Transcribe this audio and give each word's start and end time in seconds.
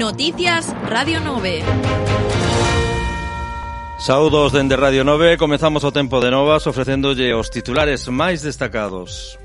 Noticias 0.00 0.74
Radio 0.88 1.20
9. 1.20 1.62
Saudos 3.98 4.50
dende 4.50 4.74
Radio 4.74 5.04
9, 5.04 5.36
comezamos 5.36 5.84
o 5.84 5.92
tempo 5.92 6.24
de 6.24 6.32
novas 6.32 6.64
ofrecéndolle 6.64 7.36
os 7.36 7.52
titulares 7.52 8.08
máis 8.08 8.40
destacados. 8.40 9.36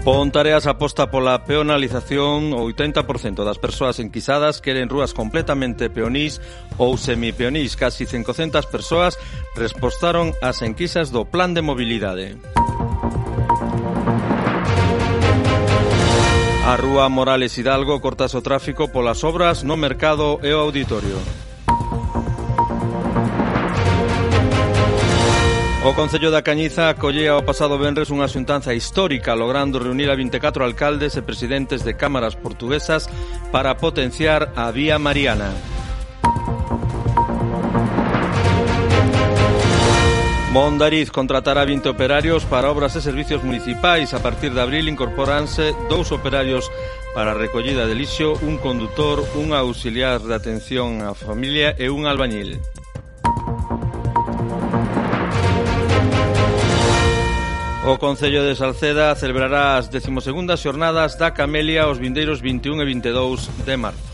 Pontareas 0.00 0.64
aposta 0.64 1.12
pola 1.12 1.44
peonalización, 1.44 2.56
o 2.56 2.64
80% 2.64 3.44
das 3.44 3.60
persoas 3.60 4.00
enquisadas 4.00 4.64
queren 4.64 4.88
rúas 4.88 5.12
completamente 5.12 5.92
peonís 5.92 6.40
ou 6.80 6.96
semipeonís. 6.96 7.76
Casi 7.76 8.08
500 8.08 8.64
persoas 8.64 9.20
respostaron 9.60 10.32
ás 10.40 10.64
enquisas 10.64 11.12
do 11.12 11.28
Plan 11.28 11.52
de 11.52 11.60
Mobilidade. 11.60 12.40
Música 12.40 12.77
A 16.68 16.76
Rúa 16.76 17.08
Morales 17.08 17.56
Hidalgo 17.56 17.98
cortas 18.04 18.36
o 18.36 18.44
tráfico 18.44 18.92
polas 18.92 19.24
obras 19.24 19.64
no 19.64 19.80
mercado 19.80 20.36
e 20.44 20.52
o 20.52 20.60
auditorio. 20.60 21.16
O 25.80 25.96
Concello 25.96 26.28
da 26.28 26.44
Cañiza 26.44 26.92
acollea 26.92 27.40
o 27.40 27.46
pasado 27.48 27.80
venres 27.80 28.12
unha 28.12 28.28
xuntanza 28.28 28.76
histórica 28.76 29.32
logrando 29.32 29.80
reunir 29.80 30.12
a 30.12 30.18
24 30.20 30.60
alcaldes 30.60 31.16
e 31.16 31.24
presidentes 31.24 31.88
de 31.88 31.96
cámaras 31.96 32.36
portuguesas 32.36 33.08
para 33.48 33.80
potenciar 33.80 34.52
a 34.52 34.68
Vía 34.68 35.00
Mariana. 35.00 35.56
Mondariz 40.52 41.10
contratará 41.10 41.62
20 41.66 41.90
operarios 41.90 42.44
para 42.44 42.70
obras 42.70 42.96
e 42.96 43.02
servicios 43.02 43.44
municipais. 43.44 44.14
A 44.14 44.20
partir 44.20 44.48
de 44.48 44.60
abril 44.60 44.88
incorporanse 44.88 45.76
dous 45.92 46.08
operarios 46.08 46.72
para 47.12 47.32
a 47.32 47.38
recollida 47.38 47.84
de 47.84 47.92
lixo, 47.94 48.32
un 48.40 48.56
condutor, 48.56 49.20
un 49.36 49.52
auxiliar 49.52 50.24
de 50.24 50.32
atención 50.32 51.04
á 51.04 51.12
familia 51.12 51.76
e 51.76 51.92
un 51.92 52.08
albañil. 52.08 52.56
O 57.84 58.00
Concello 58.00 58.40
de 58.40 58.56
Salceda 58.56 59.12
celebrará 59.20 59.76
as 59.76 59.92
12 59.92 60.08
xornadas 60.56 61.20
da 61.20 61.36
Camelia 61.36 61.92
os 61.92 62.00
vindeiros 62.00 62.40
21 62.40 62.80
e 62.80 62.86
22 62.88 63.52
de 63.68 63.76
marzo. 63.76 64.07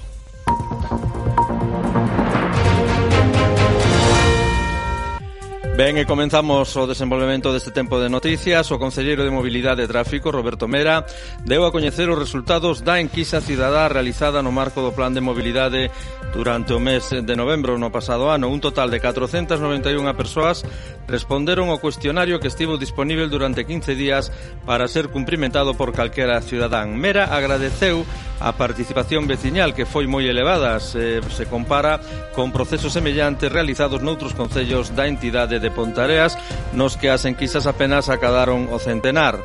Ben, 5.76 5.98
e 5.98 6.06
comenzamos 6.06 6.70
o 6.76 6.86
desenvolvemento 6.86 7.50
deste 7.50 7.74
tempo 7.74 7.98
de 7.98 8.06
noticias. 8.06 8.70
O 8.70 8.78
Concelleiro 8.78 9.26
de 9.26 9.34
Mobilidade 9.34 9.82
e 9.82 9.90
Tráfico, 9.90 10.30
Roberto 10.30 10.70
Mera, 10.70 11.02
deu 11.42 11.66
a 11.66 11.74
coñecer 11.74 12.06
os 12.06 12.14
resultados 12.14 12.78
da 12.86 13.02
enquisa 13.02 13.42
cidadá 13.42 13.90
realizada 13.90 14.38
no 14.38 14.54
marco 14.54 14.78
do 14.78 14.94
Plan 14.94 15.10
de 15.10 15.18
Mobilidade 15.18 15.90
durante 16.30 16.70
o 16.74 16.78
mes 16.78 17.10
de 17.10 17.34
novembro 17.34 17.74
no 17.74 17.90
pasado 17.90 18.30
ano. 18.30 18.54
Un 18.54 18.62
total 18.62 18.86
de 18.86 19.02
491 19.02 20.14
persoas 20.14 20.62
responderon 21.10 21.74
ao 21.74 21.82
cuestionario 21.82 22.38
que 22.38 22.46
estivo 22.46 22.78
disponible 22.78 23.26
durante 23.26 23.66
15 23.66 23.98
días 23.98 24.30
para 24.62 24.86
ser 24.86 25.10
cumprimentado 25.10 25.74
por 25.74 25.90
calquera 25.90 26.38
cidadán. 26.38 26.94
Mera 26.94 27.34
agradeceu 27.34 28.06
a 28.38 28.54
participación 28.54 29.26
veciñal 29.26 29.74
que 29.74 29.86
foi 29.86 30.06
moi 30.06 30.26
elevada 30.26 30.78
se, 30.78 31.18
se 31.34 31.46
compara 31.46 31.98
con 32.34 32.50
procesos 32.50 32.94
semellantes 32.94 33.50
realizados 33.50 34.02
noutros 34.02 34.34
concellos 34.34 34.94
da 34.94 35.06
entidade 35.06 35.62
de 35.64 35.72
Pontareas, 35.72 36.36
nos 36.76 37.00
que 37.00 37.08
as 37.08 37.24
enquisas 37.24 37.64
apenas 37.64 38.12
acadaron 38.12 38.68
o 38.68 38.76
centenar. 38.76 39.40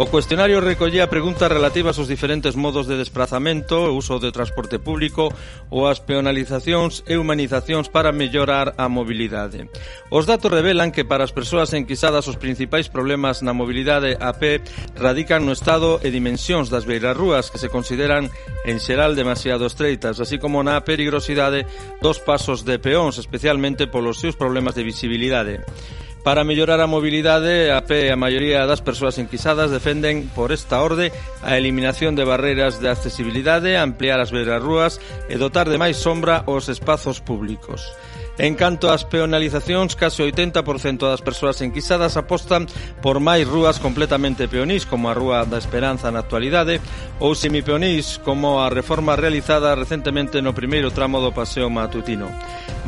O 0.00 0.06
cuestionario 0.08 0.64
recollía 0.64 1.12
preguntas 1.12 1.52
relativas 1.52 2.00
aos 2.00 2.08
diferentes 2.08 2.56
modos 2.56 2.88
de 2.88 2.96
desplazamento, 2.96 3.84
o 3.84 4.00
uso 4.00 4.16
de 4.16 4.32
transporte 4.32 4.80
público 4.80 5.28
ou 5.68 5.92
as 5.92 6.00
peonalizacións 6.00 7.04
e 7.04 7.20
humanizacións 7.20 7.92
para 7.92 8.08
mellorar 8.08 8.72
a 8.80 8.88
mobilidade. 8.88 9.68
Os 10.08 10.24
datos 10.24 10.48
revelan 10.48 10.88
que 10.88 11.04
para 11.04 11.20
as 11.20 11.36
persoas 11.36 11.76
enquisadas 11.76 12.24
os 12.32 12.40
principais 12.40 12.88
problemas 12.88 13.44
na 13.44 13.52
mobilidade 13.52 14.16
a 14.16 14.32
pé 14.32 14.64
radican 14.96 15.44
no 15.44 15.52
estado 15.52 16.00
e 16.00 16.08
dimensións 16.08 16.72
das 16.72 16.88
beirarrúas 16.88 17.52
que 17.52 17.60
se 17.60 17.68
consideran 17.68 18.32
en 18.64 18.80
xeral 18.80 19.12
demasiado 19.12 19.68
estreitas, 19.68 20.16
así 20.16 20.40
como 20.40 20.64
na 20.64 20.80
perigrosidade 20.80 21.68
dos 22.00 22.24
pasos 22.24 22.64
de 22.64 22.80
peóns, 22.80 23.20
especialmente 23.20 23.84
polos 23.84 24.16
seus 24.16 24.32
problemas 24.32 24.72
de 24.72 24.80
visibilidade. 24.80 25.60
Para 26.22 26.44
mellorar 26.44 26.80
a 26.80 26.86
mobilidade, 26.86 27.72
a 27.72 27.80
pé 27.80 28.12
a 28.12 28.16
maioría 28.16 28.68
das 28.68 28.84
persoas 28.84 29.16
enquisadas 29.16 29.72
defenden 29.72 30.28
por 30.28 30.52
esta 30.52 30.84
orde 30.84 31.16
a 31.40 31.56
eliminación 31.56 32.12
de 32.12 32.28
barreiras 32.28 32.76
de 32.76 32.92
accesibilidade, 32.92 33.80
ampliar 33.80 34.20
as 34.20 34.28
verarrúas 34.28 35.00
e 35.32 35.40
dotar 35.40 35.72
de 35.72 35.80
máis 35.80 35.96
sombra 35.96 36.44
os 36.44 36.68
espazos 36.68 37.24
públicos. 37.24 37.88
En 38.40 38.56
canto 38.56 38.88
ás 38.88 39.04
peonalizacións, 39.04 39.92
case 40.00 40.24
80% 40.24 41.04
das 41.04 41.20
persoas 41.20 41.60
enquisadas 41.60 42.16
apostan 42.16 42.64
por 43.04 43.20
máis 43.20 43.44
rúas 43.44 43.76
completamente 43.76 44.48
peonís, 44.48 44.88
como 44.88 45.12
a 45.12 45.14
Rúa 45.14 45.44
da 45.44 45.60
Esperanza 45.60 46.08
na 46.08 46.24
actualidade, 46.24 46.80
ou 47.20 47.36
semipeonís, 47.36 48.16
como 48.24 48.64
a 48.64 48.72
reforma 48.72 49.12
realizada 49.12 49.76
recentemente 49.76 50.40
no 50.40 50.56
primeiro 50.56 50.88
tramo 50.88 51.20
do 51.20 51.36
paseo 51.36 51.68
matutino. 51.68 52.32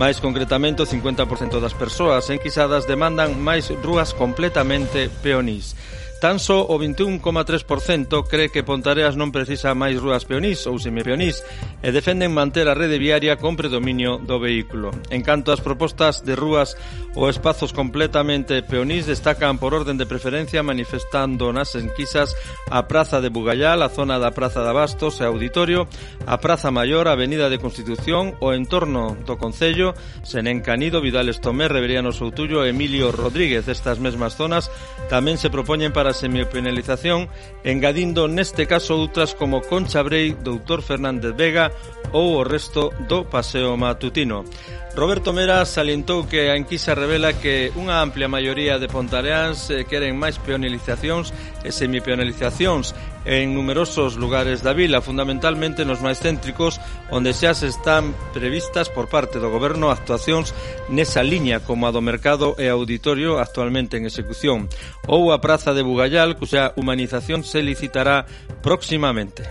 Máis 0.01 0.25
concretamente, 0.25 0.81
o 0.81 0.89
50% 0.89 1.61
das 1.61 1.77
persoas 1.77 2.33
enquisadas 2.33 2.89
demandan 2.89 3.37
máis 3.37 3.69
rúas 3.85 4.17
completamente 4.17 5.13
peonís. 5.21 5.77
Tan 6.23 6.39
só 6.39 6.63
o 6.71 6.79
21,3% 6.79 8.23
cree 8.31 8.47
que 8.55 8.63
Pontareas 8.63 9.19
non 9.19 9.35
precisa 9.35 9.75
máis 9.75 9.99
rúas 9.99 10.23
peonís 10.23 10.71
ou 10.71 10.79
semipeonís 10.79 11.43
e 11.83 11.91
defenden 11.91 12.31
manter 12.31 12.71
a 12.71 12.79
rede 12.79 12.95
viaria 13.03 13.35
con 13.43 13.59
predominio 13.59 14.23
do 14.23 14.39
vehículo. 14.39 14.95
En 15.11 15.27
canto 15.27 15.51
ás 15.51 15.59
propostas 15.59 16.23
de 16.23 16.39
rúas 16.39 16.79
ou 17.19 17.27
espazos 17.27 17.75
completamente 17.75 18.63
peonís 18.63 19.11
destacan 19.11 19.59
por 19.59 19.75
orden 19.75 19.99
de 19.99 20.07
preferencia 20.07 20.63
manifestando 20.63 21.51
nas 21.51 21.75
enquisas 21.75 22.39
a 22.71 22.87
Praza 22.87 23.19
de 23.19 23.27
Bugallal, 23.27 23.83
a 23.83 23.91
zona 23.91 24.23
da 24.23 24.31
Praza 24.31 24.63
de 24.63 24.71
Abastos 24.71 25.19
e 25.19 25.27
Auditorio, 25.27 25.91
a 26.23 26.39
Praza 26.39 26.71
Maior, 26.71 27.11
a 27.11 27.19
Avenida 27.19 27.51
de 27.51 27.59
Constitución, 27.59 28.39
o 28.39 28.55
entorno 28.55 29.19
do 29.27 29.35
Concello, 29.35 29.99
Senén 30.23 30.63
Canido, 30.63 31.03
Vidal 31.03 31.27
Estomé, 31.35 31.67
Reveriano 31.67 32.15
Soutullo 32.15 32.63
e 32.63 32.71
Emilio 32.71 33.11
Rodríguez. 33.11 33.67
Estas 33.67 33.99
mesmas 33.99 34.39
zonas 34.39 34.71
tamén 35.11 35.35
se 35.35 35.51
propoñen 35.51 35.91
para 35.91 36.12
da 36.13 36.21
semipenalización, 36.21 37.33
engadindo 37.65 38.29
neste 38.29 38.69
caso 38.69 39.01
outras 39.01 39.33
como 39.33 39.65
Concha 39.65 40.05
Brei, 40.05 40.37
Doutor 40.37 40.85
Fernández 40.85 41.33
Vega 41.33 41.73
ou 42.13 42.37
o 42.37 42.45
resto 42.45 42.93
do 43.09 43.25
paseo 43.25 43.73
matutino. 43.81 44.45
Roberto 44.93 45.33
Mera 45.33 45.65
salientou 45.65 46.29
que 46.29 46.53
a 46.53 46.57
enquisa 46.61 46.93
revela 46.93 47.33
que 47.33 47.73
unha 47.81 48.05
amplia 48.05 48.29
maioría 48.29 48.77
de 48.77 48.93
pontareáns 48.93 49.73
eh, 49.73 49.89
queren 49.89 50.21
máis 50.21 50.37
peonalizacións 50.37 51.33
e 51.65 51.73
semipeonalizacións 51.73 52.93
en 53.25 53.57
numerosos 53.57 54.21
lugares 54.21 54.61
da 54.61 54.77
vila, 54.77 55.01
fundamentalmente 55.01 55.89
nos 55.89 56.05
máis 56.05 56.21
céntricos, 56.21 56.77
onde 57.13 57.37
xa 57.37 57.53
se 57.53 57.69
están 57.69 58.17
previstas 58.33 58.89
por 58.89 59.13
parte 59.13 59.37
do 59.39 59.53
goberno 59.53 59.93
actuacións 59.93 60.57
nesa 60.89 61.21
liña 61.21 61.61
como 61.61 61.85
a 61.85 61.93
do 61.93 62.01
mercado 62.01 62.57
e 62.57 62.73
auditorio 62.73 63.37
actualmente 63.39 64.01
en 64.01 64.09
execución, 64.09 64.73
ou 65.05 65.31
a 65.31 65.39
praza 65.45 65.77
de 65.77 65.85
Bugallal, 65.85 66.35
cuxa 66.41 66.73
humanización 66.75 67.45
se 67.45 67.61
licitará 67.61 68.25
próximamente. 68.65 69.45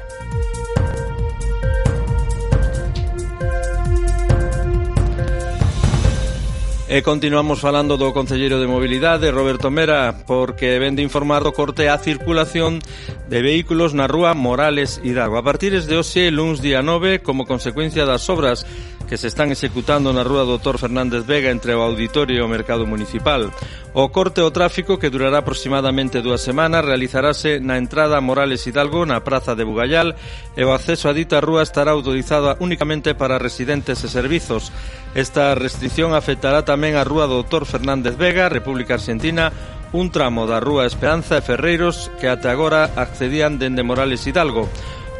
E 6.91 7.00
continuamos 7.07 7.63
falando 7.63 7.96
do 7.96 8.12
Concelleiro 8.12 8.59
de 8.59 8.68
Mobilidade, 8.68 9.31
Roberto 9.31 9.72
Mera, 9.72 10.12
porque 10.28 10.75
vende 10.75 11.00
informar 11.00 11.40
do 11.40 11.56
corte 11.56 11.88
a 11.88 11.96
circulación 11.96 12.84
de 13.31 13.40
vehículos 13.40 13.96
na 13.96 14.11
rúa 14.11 14.35
Morales 14.35 14.99
Hidalgo. 14.99 15.40
A 15.40 15.47
partir 15.47 15.72
de 15.72 15.96
hoxe, 15.96 16.28
luns 16.35 16.59
día 16.59 16.84
9, 16.84 17.23
como 17.23 17.47
consecuencia 17.47 18.03
das 18.03 18.28
obras 18.28 18.67
que 19.08 19.16
se 19.16 19.32
están 19.32 19.55
executando 19.55 20.11
na 20.11 20.23
rúa 20.23 20.43
Doutor 20.43 20.79
Fernández 20.79 21.23
Vega 21.23 21.47
entre 21.47 21.72
o 21.76 21.84
Auditorio 21.84 22.35
e 22.35 22.43
o 22.43 22.52
Mercado 22.52 22.84
Municipal. 22.84 23.47
O 23.91 24.08
corte 24.11 24.40
ao 24.40 24.52
tráfico, 24.52 24.99
que 24.99 25.11
durará 25.11 25.44
aproximadamente 25.44 26.20
dúas 26.20 26.40
semanas, 26.44 26.84
realizarase 26.84 27.59
na 27.59 27.76
entrada 27.76 28.20
Morales 28.20 28.67
Hidalgo 28.67 29.08
na 29.08 29.20
Praza 29.20 29.55
de 29.55 29.67
Bugallal 29.67 30.16
e 30.55 30.64
o 30.64 30.72
acceso 30.72 31.08
a 31.08 31.16
dita 31.16 31.40
rúa 31.40 31.64
estará 31.64 31.91
autorizado 31.91 32.55
únicamente 32.64 33.16
para 33.16 33.40
residentes 33.40 33.99
e 34.03 34.08
servizos. 34.08 34.72
Esta 35.13 35.55
restrición 35.55 36.16
afectará 36.16 36.63
tamén 36.63 36.96
a 36.96 37.03
Rúa 37.03 37.28
Doutor 37.28 37.67
Fernández 37.67 38.16
Vega, 38.16 38.47
República 38.47 38.96
Argentina, 38.96 39.52
un 39.91 40.08
tramo 40.08 40.47
da 40.47 40.63
Rúa 40.63 40.87
Esperanza 40.87 41.35
e 41.35 41.43
Ferreiros 41.43 42.08
que 42.16 42.31
até 42.31 42.47
agora 42.47 42.96
accedían 42.96 43.59
dende 43.59 43.84
Morales 43.84 44.23
Hidalgo. 44.23 44.72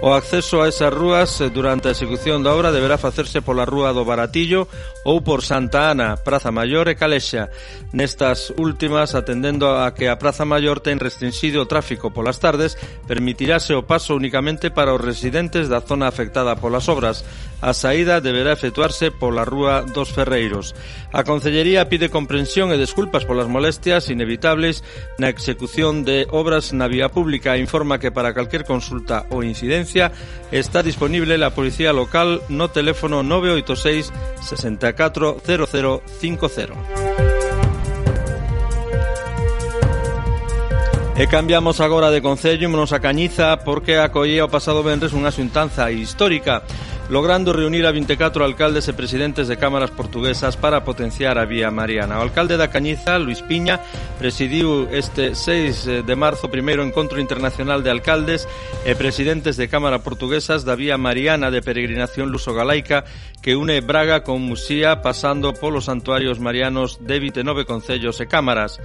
O 0.02 0.18
acceso 0.18 0.66
a 0.66 0.68
esas 0.68 0.90
rúas 0.90 1.30
eh, 1.42 1.54
durante 1.54 1.86
a 1.86 1.94
execución 1.94 2.42
da 2.42 2.58
obra 2.58 2.74
deberá 2.74 2.98
facerse 2.98 3.46
pola 3.46 3.70
Rúa 3.70 3.94
do 3.94 4.02
Baratillo 4.02 4.66
ou 5.06 5.22
por 5.22 5.46
Santa 5.46 5.94
Ana, 5.94 6.18
Praza 6.18 6.50
Maior 6.50 6.90
e 6.90 6.98
Calexa. 6.98 7.54
Nestas 7.94 8.50
últimas, 8.58 9.14
atendendo 9.14 9.70
a 9.70 9.94
que 9.94 10.10
a 10.10 10.18
Praza 10.18 10.42
Maior 10.42 10.82
ten 10.82 10.98
restringido 10.98 11.62
o 11.62 11.70
tráfico 11.70 12.10
polas 12.10 12.42
tardes, 12.42 12.82
permitirase 13.06 13.78
o 13.78 13.86
paso 13.86 14.18
únicamente 14.18 14.74
para 14.74 14.90
os 14.90 15.06
residentes 15.06 15.70
da 15.70 15.86
zona 15.86 16.10
afectada 16.10 16.58
polas 16.58 16.90
obras. 16.90 17.22
A 17.62 17.78
saída 17.78 18.18
deberá 18.18 18.58
efectuarse 18.58 19.14
pola 19.14 19.46
Rúa 19.46 19.86
dos 19.86 20.10
Ferreiros. 20.10 20.74
A 21.14 21.22
Concellería 21.22 21.86
pide 21.86 22.10
comprensión 22.10 22.74
e 22.74 22.82
desculpas 22.82 23.22
polas 23.30 23.46
molestias 23.46 24.10
inevitables 24.10 24.82
na 25.22 25.30
execución 25.30 26.02
de 26.02 26.26
obras 26.34 26.74
na 26.74 26.90
vía 26.90 27.14
pública 27.14 27.54
e 27.54 27.62
informa 27.62 28.02
que 28.02 28.10
para 28.10 28.34
calquer 28.34 28.66
consulta 28.66 29.30
ou 29.30 29.46
incidencia 29.46 29.91
denuncia 29.92 30.12
está 30.52 30.84
disponible 30.84 31.38
la 31.38 31.52
Policía 31.52 31.94
Local 31.94 32.42
no 32.50 32.70
teléfono 32.70 33.24
986 33.24 34.12
640050. 34.42 36.74
E 41.18 41.28
cambiamos 41.28 41.82
agora 41.82 42.10
de 42.10 42.22
concello, 42.22 42.66
ímonos 42.66 42.94
a 42.94 43.00
Cañiza, 43.00 43.60
porque 43.64 44.00
acollía 44.00 44.46
o 44.46 44.50
pasado 44.50 44.82
vendres 44.82 45.14
unha 45.14 45.30
xuntanza 45.30 45.92
histórica 45.92 46.64
logrando 47.12 47.52
reunir 47.52 47.86
a 47.86 47.92
24 47.92 48.46
alcaldes 48.46 48.88
e 48.88 48.96
presidentes 48.96 49.52
de 49.52 49.60
cámaras 49.60 49.92
portuguesas 49.92 50.56
para 50.56 50.88
potenciar 50.88 51.36
a 51.36 51.44
vía 51.44 51.68
mariana. 51.68 52.16
O 52.16 52.24
alcalde 52.24 52.56
da 52.56 52.72
Cañiza, 52.72 53.20
Luis 53.20 53.44
Piña, 53.44 53.84
presidiu 54.16 54.88
este 54.88 55.36
6 55.36 55.44
eh, 55.44 56.08
de 56.08 56.16
marzo 56.16 56.48
o 56.48 56.54
primeiro 56.56 56.88
encontro 56.88 57.20
internacional 57.20 57.84
de 57.84 57.92
alcaldes 57.92 58.48
e 58.88 58.96
presidentes 58.96 59.60
de 59.60 59.68
cámara 59.68 60.00
portuguesas 60.00 60.64
da 60.64 60.80
vía 60.80 60.96
mariana 60.96 61.52
de 61.52 61.60
peregrinación 61.60 62.32
luso-galaica 62.32 63.04
que 63.44 63.60
une 63.60 63.84
Braga 63.84 64.24
con 64.24 64.40
Musía 64.48 65.04
pasando 65.04 65.52
polos 65.52 65.92
santuarios 65.92 66.40
marianos 66.40 67.04
de 67.04 67.20
29 67.20 67.68
concellos 67.68 68.24
e 68.24 68.32
cámaras. 68.32 68.80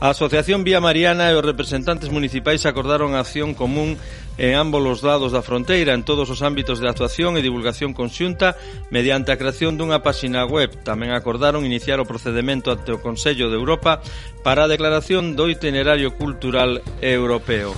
A 0.00 0.16
Asociación 0.16 0.64
Vía 0.64 0.80
Mariana 0.80 1.28
e 1.28 1.36
os 1.36 1.44
representantes 1.44 2.08
municipais 2.08 2.64
acordaron 2.64 3.12
a 3.12 3.20
acción 3.20 3.52
común 3.52 4.00
en 4.36 4.52
ambos 4.56 4.84
os 4.84 5.00
lados 5.00 5.32
da 5.32 5.40
fronteira 5.40 5.96
en 5.96 6.04
todos 6.04 6.28
os 6.28 6.44
ámbitos 6.44 6.80
de 6.80 6.88
actuación 6.88 7.36
e 7.36 7.44
divulgación 7.44 7.65
divulgación 7.66 7.92
conxunta 7.92 8.54
mediante 8.94 9.34
a 9.34 9.38
creación 9.38 9.74
dunha 9.74 9.98
páxina 9.98 10.46
web. 10.46 10.70
Tamén 10.86 11.10
acordaron 11.10 11.66
iniciar 11.66 11.98
o 11.98 12.06
procedimento 12.06 12.70
ante 12.70 12.94
o 12.94 13.02
Consello 13.02 13.50
de 13.50 13.58
Europa 13.58 13.98
para 14.46 14.64
a 14.64 14.70
declaración 14.70 15.34
do 15.34 15.50
itinerario 15.50 16.14
cultural 16.14 16.78
europeo. 17.02 17.74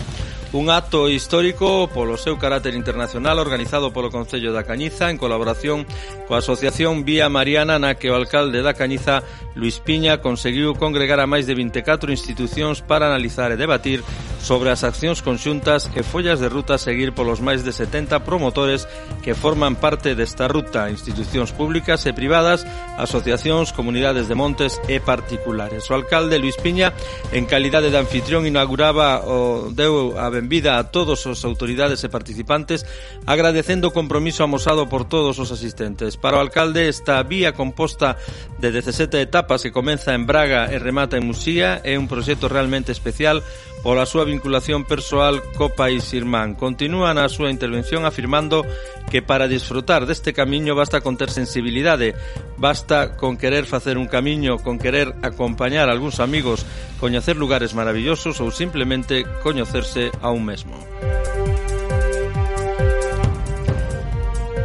Un 0.52 0.72
acto 0.72 1.12
histórico 1.12 1.92
polo 1.92 2.16
seu 2.16 2.40
carácter 2.40 2.72
internacional 2.72 3.36
organizado 3.36 3.92
polo 3.92 4.08
Concello 4.08 4.52
da 4.52 4.64
Cañiza 4.64 5.12
en 5.12 5.20
colaboración 5.20 5.84
coa 6.24 6.40
Asociación 6.40 7.04
Vía 7.04 7.28
Mariana 7.28 7.76
na 7.76 7.96
que 7.96 8.08
o 8.08 8.16
alcalde 8.16 8.64
da 8.64 8.72
Cañiza, 8.72 9.24
Luis 9.56 9.76
Piña, 9.76 10.24
conseguiu 10.24 10.72
congregar 10.76 11.20
a 11.20 11.28
máis 11.28 11.44
de 11.44 11.52
24 11.52 12.12
institucións 12.12 12.80
para 12.80 13.08
analizar 13.08 13.52
e 13.52 13.60
debatir 13.60 14.00
sobre 14.40 14.70
as 14.70 14.84
accións 14.86 15.20
conxuntas 15.20 15.90
e 15.94 16.02
follas 16.02 16.40
de 16.40 16.48
ruta 16.48 16.78
a 16.78 16.82
seguir 16.82 17.12
polos 17.12 17.42
máis 17.42 17.66
de 17.66 17.74
70 17.74 18.22
promotores 18.22 18.86
que 19.22 19.34
forman 19.34 19.76
parte 19.76 20.14
desta 20.14 20.46
ruta, 20.46 20.90
institucións 20.90 21.50
públicas 21.52 22.06
e 22.06 22.14
privadas, 22.14 22.64
asociacións, 22.96 23.74
comunidades 23.74 24.30
de 24.30 24.38
montes 24.38 24.80
e 24.86 25.02
particulares. 25.02 25.90
O 25.90 25.94
alcalde 25.94 26.38
Luis 26.38 26.56
Piña, 26.56 26.94
en 27.34 27.46
calidade 27.46 27.90
de 27.90 27.98
anfitrión, 27.98 28.46
inauguraba 28.46 29.26
o 29.26 29.70
deu 29.74 30.16
a 30.16 30.30
benvida 30.30 30.78
a 30.78 30.88
todos 30.88 31.26
os 31.26 31.44
autoridades 31.44 32.02
e 32.06 32.12
participantes 32.12 32.86
agradecendo 33.26 33.90
o 33.90 33.94
compromiso 33.94 34.46
amosado 34.46 34.88
por 34.88 35.04
todos 35.04 35.38
os 35.38 35.50
asistentes. 35.50 36.16
Para 36.16 36.38
o 36.38 36.42
alcalde 36.42 36.88
esta 36.88 37.22
vía 37.22 37.52
composta 37.52 38.16
de 38.58 38.70
17 38.72 39.20
etapas 39.20 39.62
que 39.62 39.74
comeza 39.74 40.14
en 40.14 40.26
Braga 40.26 40.70
e 40.70 40.78
remata 40.78 41.18
en 41.18 41.26
Muxía 41.26 41.82
é 41.84 41.98
un 41.98 42.08
proxecto 42.08 42.48
realmente 42.48 42.92
especial 42.92 43.42
pola 43.88 44.04
súa 44.04 44.28
vinculación 44.28 44.84
persoal 44.84 45.40
co 45.56 45.72
país 45.72 46.12
irmán. 46.12 46.52
Continúa 46.52 47.16
na 47.16 47.24
súa 47.32 47.48
intervención 47.48 48.04
afirmando 48.04 48.60
que 49.08 49.24
para 49.24 49.48
disfrutar 49.48 50.04
deste 50.04 50.36
camiño 50.36 50.76
basta 50.76 51.00
con 51.00 51.16
ter 51.16 51.32
sensibilidade, 51.32 52.12
basta 52.60 53.16
con 53.16 53.40
querer 53.40 53.64
facer 53.64 53.96
un 53.96 54.04
camiño, 54.04 54.60
con 54.60 54.76
querer 54.76 55.16
acompañar 55.24 55.88
a 55.88 55.96
algúns 55.96 56.20
amigos, 56.20 56.68
coñecer 57.00 57.40
lugares 57.40 57.72
maravillosos 57.72 58.44
ou 58.44 58.52
simplemente 58.52 59.24
coñecerse 59.40 60.12
a 60.20 60.28
un 60.36 60.44
mesmo. 60.44 60.76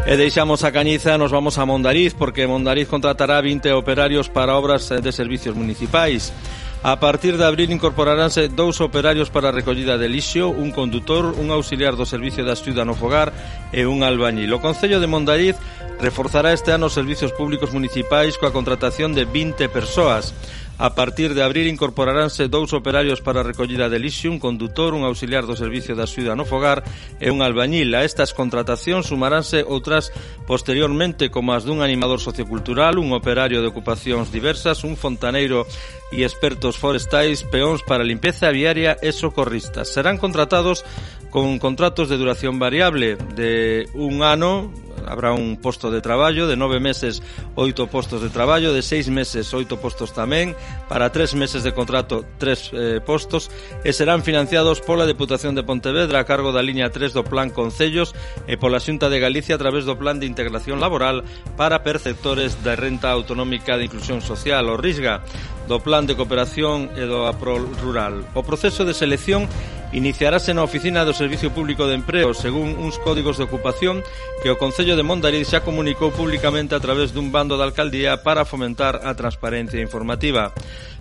E 0.03 0.19
deixamos 0.19 0.67
a 0.67 0.75
Cañiza, 0.75 1.15
nos 1.15 1.31
vamos 1.31 1.55
a 1.55 1.63
Mondariz, 1.63 2.11
porque 2.11 2.43
Mondariz 2.43 2.91
contratará 2.91 3.39
20 3.39 3.71
operarios 3.71 4.27
para 4.27 4.59
obras 4.59 4.91
de 4.91 5.11
servicios 5.15 5.55
municipais. 5.55 6.35
A 6.83 6.99
partir 6.99 7.37
de 7.37 7.45
abril 7.47 7.71
incorporaránse 7.71 8.51
dous 8.51 8.83
operarios 8.83 9.31
para 9.31 9.47
a 9.47 9.55
recollida 9.55 9.95
de 9.95 10.11
lixo, 10.11 10.51
un 10.51 10.75
condutor, 10.75 11.31
un 11.39 11.47
auxiliar 11.47 11.95
do 11.95 12.03
Servicio 12.03 12.43
da 12.43 12.59
Axuda 12.59 12.83
no 12.83 12.91
Fogar 12.91 13.31
e 13.71 13.87
un 13.87 14.03
albañil. 14.03 14.51
O 14.51 14.59
Concello 14.59 14.99
de 14.99 15.07
Mondariz 15.07 15.55
reforzará 16.03 16.51
este 16.51 16.75
ano 16.75 16.91
os 16.91 16.97
servizos 16.99 17.31
públicos 17.31 17.71
municipais 17.71 18.35
coa 18.35 18.51
contratación 18.51 19.15
de 19.15 19.23
20 19.23 19.63
persoas. 19.71 20.35
A 20.77 20.95
partir 20.95 21.33
de 21.33 21.43
abril 21.43 21.69
incorporaránse 21.69 22.49
dous 22.49 22.73
operarios 22.73 23.21
para 23.21 23.41
a 23.41 23.47
recollida 23.47 23.93
de 23.93 24.01
lixo, 24.01 24.33
un 24.33 24.41
condutor, 24.41 24.97
un 24.97 25.05
auxiliar 25.05 25.45
do 25.45 25.53
servicio 25.53 25.93
da 25.93 26.09
ciudad 26.09 26.33
no 26.33 26.49
fogar 26.49 26.81
e 27.21 27.29
un 27.29 27.45
albañil. 27.45 27.93
A 27.93 28.01
estas 28.01 28.33
contratacións 28.33 29.05
sumaránse 29.05 29.61
outras 29.61 30.09
posteriormente 30.49 31.29
como 31.29 31.53
as 31.53 31.61
dun 31.61 31.85
animador 31.85 32.17
sociocultural, 32.17 32.97
un 32.97 33.13
operario 33.13 33.61
de 33.61 33.69
ocupacións 33.69 34.33
diversas, 34.33 34.81
un 34.81 34.97
fontaneiro 34.97 35.69
e 36.09 36.25
expertos 36.25 36.81
forestais, 36.81 37.45
peóns 37.45 37.85
para 37.85 38.01
limpeza 38.01 38.49
viaria 38.49 38.97
e 38.97 39.13
socorristas. 39.13 39.93
Serán 39.93 40.17
contratados 40.17 40.81
con 41.29 41.57
contratos 41.61 42.09
de 42.09 42.17
duración 42.17 42.57
variable 42.57 43.17
de 43.37 43.89
un 43.93 44.21
ano 44.21 44.73
habrá 45.05 45.33
un 45.33 45.57
posto 45.57 45.91
de 45.91 46.01
traballo, 46.01 46.47
de 46.47 46.55
nove 46.55 46.79
meses 46.79 47.21
oito 47.55 47.87
postos 47.87 48.21
de 48.21 48.29
traballo, 48.29 48.73
de 48.73 48.81
seis 48.81 49.09
meses 49.09 49.51
oito 49.53 49.77
postos 49.77 50.13
tamén, 50.13 50.55
para 50.87 51.11
tres 51.11 51.35
meses 51.35 51.63
de 51.63 51.73
contrato 51.73 52.25
tres 52.37 52.71
eh, 52.73 53.01
postos, 53.03 53.49
e 53.83 53.91
serán 53.91 54.23
financiados 54.23 54.79
pola 54.81 55.09
Deputación 55.09 55.55
de 55.55 55.63
Pontevedra 55.63 56.21
a 56.21 56.27
cargo 56.27 56.55
da 56.55 56.63
liña 56.63 56.89
3 56.89 57.13
do 57.13 57.23
Plan 57.23 57.49
Concellos 57.49 58.15
e 58.47 58.55
pola 58.55 58.79
Xunta 58.79 59.09
de 59.09 59.19
Galicia 59.19 59.55
a 59.55 59.61
través 59.61 59.83
do 59.83 59.97
Plan 59.99 60.19
de 60.19 60.29
Integración 60.29 60.79
Laboral 60.79 61.23
para 61.59 61.83
perceptores 61.83 62.59
da 62.63 62.75
Renta 62.75 63.11
Autonómica 63.11 63.77
de 63.77 63.85
Inclusión 63.85 64.21
Social, 64.21 64.69
o 64.69 64.77
RISGA, 64.79 65.21
do 65.67 65.79
Plan 65.79 66.05
de 66.05 66.15
Cooperación 66.15 66.91
e 66.95 67.07
do 67.07 67.25
APRO 67.27 67.59
Rural. 67.79 68.27
O 68.35 68.43
proceso 68.43 68.83
de 68.83 68.93
selección 68.93 69.47
iniciarase 69.93 70.53
na 70.57 70.65
oficina 70.65 71.05
do 71.05 71.13
Servicio 71.13 71.53
Público 71.53 71.85
de 71.85 71.93
Emprego 71.93 72.33
según 72.33 72.73
uns 72.81 72.97
códigos 72.97 73.37
de 73.37 73.45
ocupación 73.45 74.01
que 74.41 74.49
o 74.49 74.57
Concello 74.57 74.97
de 74.97 75.05
Mondariz 75.05 75.53
xa 75.53 75.61
comunicou 75.61 76.09
públicamente 76.09 76.73
a 76.73 76.81
través 76.81 77.13
dun 77.13 77.29
bando 77.29 77.55
da 77.55 77.69
alcaldía 77.69 78.25
para 78.25 78.43
fomentar 78.43 79.05
a 79.05 79.13
transparencia 79.13 79.77
informativa. 79.77 80.49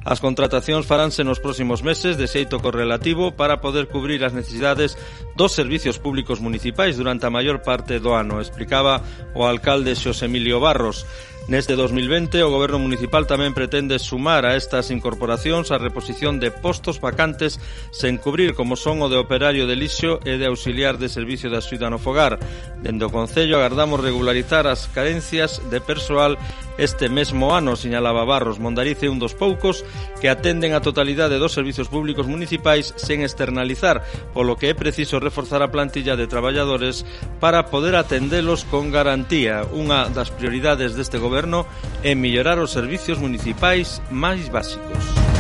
As 0.05 0.21
contratacións 0.21 0.85
faránse 0.85 1.25
nos 1.25 1.41
próximos 1.41 1.81
meses 1.81 2.21
de 2.21 2.29
xeito 2.29 2.61
correlativo 2.61 3.33
para 3.33 3.63
poder 3.65 3.89
cubrir 3.89 4.21
as 4.27 4.37
necesidades 4.37 4.99
dos 5.39 5.57
servicios 5.57 5.97
públicos 5.97 6.43
municipais 6.43 6.99
durante 7.01 7.25
a 7.25 7.33
maior 7.33 7.65
parte 7.65 7.97
do 8.03 8.13
ano, 8.13 8.43
explicaba 8.43 9.01
o 9.33 9.49
alcalde 9.49 9.97
Xosé 9.97 10.27
Emilio 10.29 10.61
Barros. 10.61 11.07
Neste 11.49 11.75
2020, 11.75 12.39
o 12.47 12.55
Goberno 12.55 12.79
Municipal 12.79 13.27
tamén 13.27 13.51
pretende 13.51 13.99
sumar 13.99 14.47
a 14.47 14.55
estas 14.55 14.95
incorporacións 14.95 15.75
a 15.75 15.83
reposición 15.83 16.39
de 16.39 16.55
postos 16.55 17.03
vacantes 17.03 17.59
sen 17.91 18.15
cubrir 18.15 18.55
como 18.55 18.79
son 18.79 19.03
o 19.03 19.11
de 19.11 19.19
operario 19.19 19.67
de 19.67 19.75
lixo 19.75 20.23
e 20.23 20.39
de 20.39 20.47
auxiliar 20.47 21.03
de 21.03 21.11
servicio 21.11 21.51
da 21.51 21.59
Ciudad 21.59 21.91
no 21.91 21.99
Fogar. 21.99 22.39
Dende 22.79 23.03
o 23.03 23.11
Concello 23.11 23.59
agardamos 23.59 23.99
regularizar 23.99 24.71
as 24.71 24.87
carencias 24.95 25.59
de 25.67 25.83
persoal 25.83 26.39
este 26.79 27.11
mesmo 27.11 27.53
ano, 27.53 27.75
señalaba 27.75 28.23
Barros. 28.23 28.63
Mondarice 28.63 29.11
un 29.11 29.19
dos 29.19 29.35
poucos 29.35 29.83
que 30.23 30.31
atenden 30.31 30.79
a 30.79 30.81
totalidade 30.81 31.43
dos 31.43 31.53
servizos 31.53 31.91
públicos 31.91 32.31
municipais 32.31 32.95
sen 32.95 33.27
externalizar, 33.27 34.07
polo 34.31 34.55
que 34.55 34.71
é 34.71 34.75
preciso 34.79 35.19
reforzar 35.19 35.61
a 35.61 35.75
plantilla 35.75 36.15
de 36.15 36.31
traballadores 36.31 37.03
para 37.43 37.67
poder 37.67 37.99
atendelos 37.99 38.63
con 38.63 38.95
garantía. 38.95 39.67
Unha 39.75 40.07
das 40.07 40.31
prioridades 40.31 40.95
deste 40.95 41.19
goberno 41.19 41.32
goberno 41.33 41.65
en 42.05 42.21
mellorar 42.21 42.59
os 42.61 42.77
servizos 42.77 43.17
municipais 43.17 44.05
máis 44.13 44.53
básicos. 44.53 45.32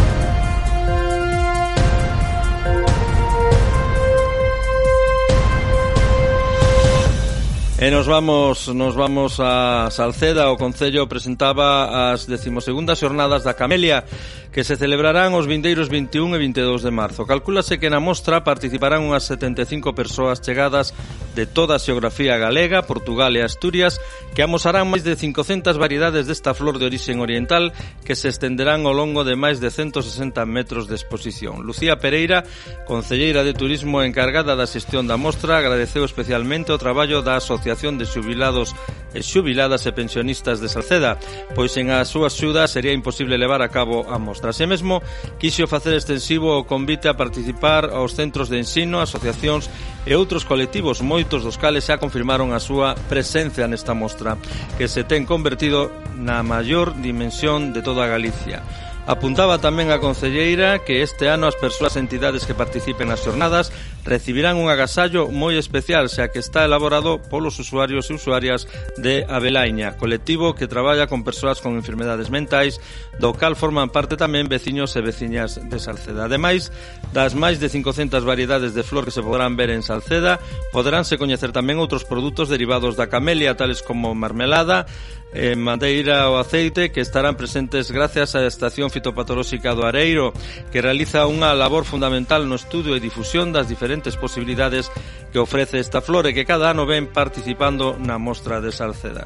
E 7.82 7.90
nos 7.90 8.06
vamos 8.06 8.68
nos 8.68 8.94
vamos 8.94 9.42
a 9.42 9.90
Salceda, 9.90 10.54
o 10.54 10.56
Concello 10.56 11.10
presentaba 11.10 12.14
as 12.14 12.30
12 12.30 12.94
xornadas 12.94 13.42
da 13.42 13.58
Camelia 13.58 14.06
que 14.54 14.62
se 14.62 14.76
celebrarán 14.76 15.34
os 15.34 15.50
vindeiros 15.50 15.88
21 15.88 16.36
e 16.36 16.38
22 16.38 16.86
de 16.86 16.92
marzo. 16.94 17.26
Calcúlase 17.26 17.82
que 17.82 17.90
na 17.90 17.98
mostra 17.98 18.46
participarán 18.46 19.02
unhas 19.02 19.26
75 19.26 19.98
persoas 19.98 20.38
chegadas 20.38 20.94
de 21.34 21.48
toda 21.48 21.74
a 21.74 21.82
xeografía 21.82 22.38
galega, 22.38 22.86
Portugal 22.86 23.34
e 23.34 23.42
Asturias, 23.42 23.98
que 24.36 24.46
amosarán 24.46 24.86
máis 24.86 25.02
de 25.02 25.18
500 25.18 25.74
variedades 25.74 26.30
desta 26.30 26.54
flor 26.54 26.78
de 26.78 26.86
orixen 26.86 27.18
oriental 27.18 27.74
que 28.06 28.14
se 28.14 28.30
estenderán 28.30 28.86
ao 28.86 28.94
longo 28.94 29.26
de 29.26 29.34
máis 29.34 29.58
de 29.58 29.74
160 29.74 30.38
metros 30.46 30.86
de 30.86 30.94
exposición. 30.94 31.66
Lucía 31.66 31.98
Pereira, 31.98 32.46
concelleira 32.86 33.42
de 33.42 33.58
Turismo 33.58 34.06
encargada 34.06 34.54
da 34.54 34.70
xestión 34.70 35.10
da 35.10 35.18
mostra, 35.18 35.58
agradeceu 35.58 36.06
especialmente 36.06 36.70
o 36.70 36.78
traballo 36.78 37.24
da 37.26 37.40
Asociación 37.40 37.71
Asociación 37.72 37.96
de 37.96 38.04
Xubilados 38.04 38.76
e 39.16 39.24
Xubiladas 39.24 39.88
e 39.88 39.96
Pensionistas 39.96 40.60
de 40.60 40.68
Salceda, 40.68 41.16
pois 41.56 41.72
en 41.80 41.88
a 41.88 42.04
súa 42.04 42.28
axuda 42.28 42.68
sería 42.68 42.92
imposible 42.92 43.40
levar 43.40 43.64
a 43.64 43.72
cabo 43.72 44.04
a 44.12 44.20
mostra. 44.20 44.52
Así 44.52 44.68
mesmo, 44.68 45.00
quixo 45.40 45.64
facer 45.64 45.96
extensivo 45.96 46.52
o 46.52 46.68
convite 46.68 47.08
a 47.08 47.16
participar 47.16 47.88
aos 47.88 48.12
centros 48.12 48.52
de 48.52 48.60
ensino, 48.60 49.00
asociacións 49.00 49.72
e 50.04 50.12
outros 50.12 50.44
colectivos, 50.44 51.00
moitos 51.00 51.40
dos 51.40 51.56
cales 51.56 51.88
xa 51.88 51.96
confirmaron 51.96 52.52
a 52.52 52.60
súa 52.60 52.92
presencia 53.08 53.64
nesta 53.64 53.96
mostra, 53.96 54.36
que 54.76 54.84
se 54.84 55.00
ten 55.08 55.24
convertido 55.24 55.88
na 56.20 56.44
maior 56.44 56.92
dimensión 57.00 57.72
de 57.72 57.80
toda 57.80 58.04
Galicia. 58.04 58.60
Apuntaba 59.02 59.58
tamén 59.58 59.90
a 59.90 59.98
concelleira 59.98 60.78
que 60.78 61.02
este 61.02 61.26
ano 61.26 61.50
as 61.50 61.58
persoas 61.58 61.98
e 61.98 62.02
entidades 62.06 62.46
que 62.46 62.54
participen 62.54 63.10
nas 63.10 63.18
xornadas 63.18 63.74
recibirán 64.06 64.62
un 64.62 64.70
agasallo 64.70 65.26
moi 65.26 65.58
especial, 65.58 66.06
xa 66.06 66.30
que 66.30 66.38
está 66.38 66.62
elaborado 66.62 67.18
polos 67.18 67.58
usuarios 67.58 68.10
e 68.10 68.14
usuarias 68.14 68.70
de 69.02 69.26
Abelaiña, 69.26 69.98
colectivo 69.98 70.54
que 70.54 70.70
traballa 70.70 71.10
con 71.10 71.26
persoas 71.26 71.58
con 71.58 71.74
enfermedades 71.74 72.30
mentais, 72.30 72.78
do 73.18 73.34
cal 73.34 73.58
forman 73.58 73.90
parte 73.90 74.14
tamén 74.14 74.46
veciños 74.46 74.94
e 74.94 75.02
veciñas 75.02 75.58
de 75.58 75.82
Salceda. 75.82 76.30
Ademais, 76.30 76.70
das 77.10 77.34
máis 77.34 77.58
de 77.58 77.66
500 77.74 78.22
variedades 78.22 78.70
de 78.70 78.86
flor 78.86 79.02
que 79.02 79.14
se 79.14 79.26
podrán 79.26 79.58
ver 79.58 79.74
en 79.74 79.82
Salceda, 79.82 80.38
poderánse 80.70 81.18
coñecer 81.18 81.50
tamén 81.50 81.82
outros 81.82 82.06
produtos 82.06 82.46
derivados 82.46 82.94
da 82.94 83.10
camelia, 83.10 83.58
tales 83.58 83.82
como 83.82 84.14
marmelada, 84.14 84.86
eh, 85.32 85.56
madeira 85.56 86.28
ou 86.28 86.36
aceite 86.36 86.92
que 86.92 87.00
estarán 87.00 87.40
presentes 87.40 87.90
gracias 87.90 88.36
á 88.36 88.44
Estación 88.44 88.92
Fitopatolóxica 88.92 89.72
do 89.72 89.88
Areiro 89.88 90.36
que 90.68 90.84
realiza 90.84 91.24
unha 91.24 91.56
labor 91.56 91.88
fundamental 91.88 92.44
no 92.44 92.60
estudio 92.60 92.92
e 92.92 93.00
difusión 93.00 93.50
das 93.50 93.68
diferentes 93.68 94.20
posibilidades 94.20 94.92
que 95.32 95.40
ofrece 95.40 95.80
esta 95.80 96.04
flor 96.04 96.28
e 96.28 96.36
que 96.36 96.44
cada 96.44 96.68
ano 96.68 96.84
ven 96.84 97.08
participando 97.08 97.96
na 97.96 98.20
mostra 98.20 98.60
de 98.60 98.70
Salceda. 98.70 99.24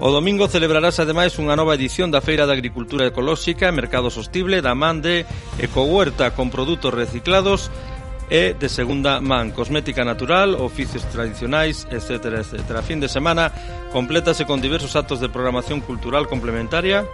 O 0.00 0.08
domingo 0.08 0.48
celebrarase 0.48 1.04
ademais 1.04 1.36
unha 1.36 1.54
nova 1.54 1.76
edición 1.76 2.08
da 2.08 2.24
Feira 2.24 2.48
de 2.48 2.56
Agricultura 2.56 3.04
Ecolóxica 3.04 3.68
e 3.68 3.76
Mercado 3.76 4.08
Sostible 4.08 4.64
da 4.64 4.72
man 4.72 5.04
de 5.04 5.28
Ecohuerta 5.60 6.32
con 6.32 6.48
produtos 6.48 6.96
reciclados 6.96 7.68
e 8.30 8.54
de 8.54 8.68
segunda 8.68 9.20
man, 9.20 9.50
cosmética 9.50 10.04
natural, 10.04 10.54
oficios 10.60 11.04
tradicionais, 11.10 11.86
etc. 11.90 12.42
etc. 12.42 12.78
A 12.78 12.82
fin 12.82 13.00
de 13.00 13.08
semana 13.08 13.50
complétase 13.92 14.44
con 14.44 14.60
diversos 14.60 14.94
actos 14.96 15.20
de 15.20 15.28
programación 15.28 15.80
cultural 15.80 16.28
complementaria 16.28 17.06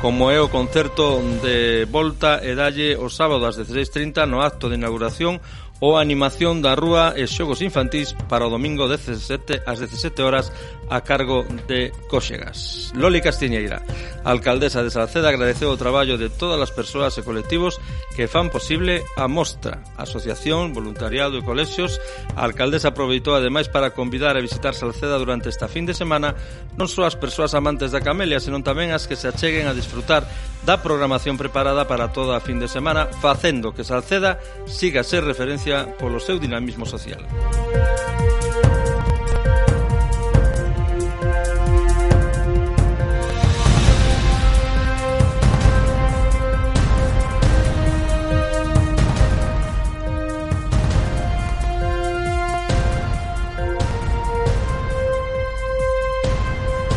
como 0.00 0.30
é 0.30 0.38
o 0.38 0.52
concerto 0.52 1.24
de 1.40 1.88
Volta 1.88 2.44
e 2.44 2.52
Dalle 2.52 3.00
o 3.00 3.08
sábado 3.08 3.48
ás 3.48 3.56
16.30 3.56 4.28
no 4.28 4.44
acto 4.44 4.68
de 4.68 4.76
inauguración 4.76 5.40
ou 5.80 5.96
animación 5.96 6.60
da 6.60 6.76
rúa 6.76 7.16
e 7.16 7.24
xogos 7.28 7.64
infantís 7.64 8.12
para 8.28 8.44
o 8.44 8.52
domingo 8.52 8.88
17 8.88 9.64
ás 9.64 9.80
17 9.80 10.20
horas 10.20 10.52
a 10.88 11.00
cargo 11.02 11.44
de 11.66 11.92
Cóxegas. 12.08 12.92
Loli 12.94 13.20
Castiñeira, 13.20 13.82
alcaldesa 14.24 14.82
de 14.82 14.90
Salceda, 14.90 15.28
agradeceu 15.28 15.70
o 15.70 15.76
traballo 15.76 16.18
de 16.18 16.30
todas 16.30 16.60
as 16.62 16.70
persoas 16.70 17.18
e 17.18 17.26
colectivos 17.26 17.78
que 18.14 18.30
fan 18.30 18.48
posible 18.48 19.02
a 19.18 19.28
Mostra, 19.28 19.82
Asociación, 19.98 20.72
Voluntariado 20.72 21.36
e 21.38 21.44
Colexios. 21.44 21.98
A 22.34 22.46
alcaldesa 22.46 22.94
aproveitou 22.94 23.34
ademais 23.34 23.68
para 23.68 23.92
convidar 23.92 24.38
a 24.38 24.44
visitar 24.44 24.72
Salceda 24.72 25.18
durante 25.18 25.50
esta 25.50 25.68
fin 25.68 25.84
de 25.84 25.94
semana 25.94 26.34
non 26.76 26.86
só 26.86 27.08
as 27.08 27.16
persoas 27.16 27.56
amantes 27.56 27.90
da 27.90 28.04
Camelia, 28.04 28.38
senón 28.38 28.62
tamén 28.62 28.92
as 28.92 29.08
que 29.08 29.18
se 29.18 29.26
acheguen 29.28 29.66
a 29.66 29.76
disfrutar 29.76 30.28
da 30.62 30.78
programación 30.78 31.40
preparada 31.40 31.88
para 31.88 32.12
toda 32.12 32.36
a 32.36 32.44
fin 32.44 32.60
de 32.60 32.68
semana, 32.68 33.08
facendo 33.22 33.72
que 33.72 33.86
Salceda 33.86 34.38
siga 34.66 35.02
a 35.02 35.08
ser 35.08 35.24
referencia 35.24 35.88
polo 35.98 36.20
seu 36.20 36.38
dinamismo 36.38 36.84
social. 36.84 37.24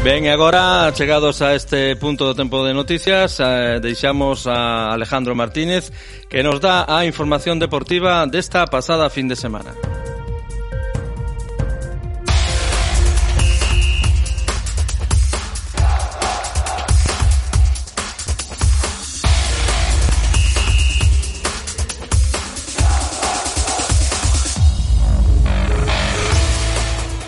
Ben, 0.10 0.28
agora, 0.28 0.92
chegados 0.96 1.40
a 1.44 1.54
este 1.54 1.96
punto 1.96 2.26
do 2.26 2.34
tempo 2.34 2.66
de 2.66 2.74
noticias, 2.74 3.38
eh, 3.38 3.78
deixamos 3.78 4.48
a 4.48 4.90
Alejandro 4.90 5.36
Martínez 5.36 5.94
que 6.28 6.42
nos 6.42 6.60
dá 6.60 6.90
a 6.90 7.06
información 7.06 7.60
deportiva 7.60 8.26
desta 8.26 8.66
pasada 8.66 9.14
fin 9.14 9.30
de 9.30 9.36
semana. 9.38 9.70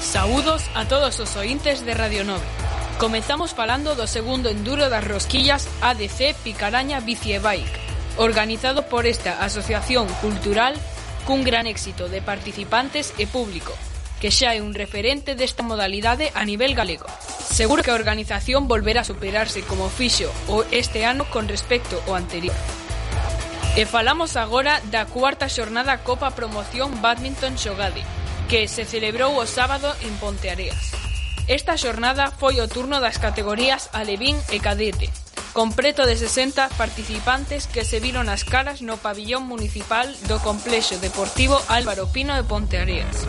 Saúdos 0.02 0.66
a 0.74 0.88
todos 0.88 1.20
os 1.20 1.36
ointes 1.38 1.86
de 1.86 1.94
Radio 1.94 2.26
9. 2.26 2.61
Comezamos 3.02 3.58
falando 3.58 3.96
do 3.98 4.06
segundo 4.06 4.46
enduro 4.46 4.86
das 4.86 5.02
rosquillas 5.02 5.66
ADC 5.82 6.38
Picaraña 6.46 7.02
Bici 7.02 7.34
e 7.34 7.42
Bike, 7.42 7.82
organizado 8.22 8.86
por 8.94 9.10
esta 9.10 9.42
asociación 9.42 10.06
cultural 10.22 10.78
cun 11.26 11.42
gran 11.42 11.66
éxito 11.66 12.14
de 12.14 12.22
participantes 12.22 13.18
e 13.18 13.26
público, 13.26 13.74
que 14.22 14.30
xa 14.30 14.54
é 14.54 14.62
un 14.62 14.78
referente 14.78 15.34
desta 15.34 15.66
modalidade 15.66 16.30
a 16.38 16.46
nivel 16.46 16.78
galego. 16.78 17.10
Seguro 17.42 17.82
que 17.82 17.90
a 17.90 17.98
organización 17.98 18.70
volverá 18.70 19.02
a 19.02 19.10
superarse 19.10 19.66
como 19.66 19.90
fixo 19.90 20.30
o 20.46 20.62
este 20.70 21.02
ano 21.02 21.26
con 21.26 21.50
respecto 21.50 21.98
ao 22.06 22.14
anterior. 22.14 22.54
E 23.74 23.90
falamos 23.90 24.38
agora 24.38 24.78
da 24.94 25.10
cuarta 25.10 25.50
xornada 25.50 26.06
Copa 26.06 26.38
Promoción 26.38 27.02
Badminton 27.02 27.58
Xogade, 27.58 28.06
que 28.46 28.70
se 28.70 28.86
celebrou 28.86 29.42
o 29.42 29.50
sábado 29.50 29.90
en 30.06 30.14
Ponteareas. 30.22 31.01
Esta 31.48 31.78
xornada 31.78 32.30
foi 32.30 32.62
o 32.62 32.70
turno 32.70 33.02
das 33.02 33.18
categorías 33.18 33.90
Alevín 33.94 34.38
e 34.54 34.62
Cadete, 34.62 35.10
con 35.54 35.74
preto 35.74 36.06
de 36.06 36.16
60 36.16 36.70
participantes 36.78 37.66
que 37.68 37.84
se 37.84 38.00
viron 38.00 38.30
as 38.30 38.46
caras 38.46 38.86
no 38.86 39.02
pabillón 39.02 39.50
municipal 39.50 40.08
do 40.30 40.38
Complexo 40.40 41.02
Deportivo 41.02 41.58
Álvaro 41.68 42.08
Pino 42.14 42.38
de 42.38 42.46
Ponteareas. 42.46 43.28